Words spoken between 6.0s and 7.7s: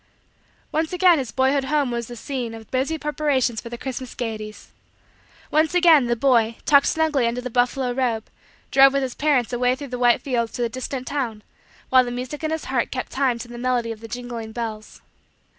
the boy, tucked snugly under the